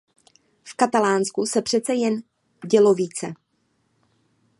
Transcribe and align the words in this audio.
V 0.63 0.73
Katalánsku 0.75 1.45
se 1.45 1.61
přece 1.61 1.93
jen 1.93 2.23
dělo 2.67 2.93
více. 2.93 3.33